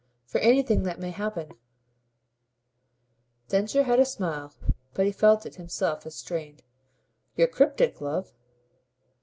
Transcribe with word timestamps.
"For 0.25 0.39
anything 0.39 0.81
that 0.81 0.99
may 0.99 1.11
happen." 1.11 1.51
Densher 3.49 3.83
had 3.83 3.99
a 3.99 4.03
smile, 4.05 4.51
but 4.95 5.05
he 5.05 5.11
felt 5.11 5.45
it 5.45 5.57
himself 5.57 6.07
as 6.07 6.15
strained. 6.15 6.63
"You're 7.35 7.47
cryptic, 7.47 8.01
love!" 8.01 8.33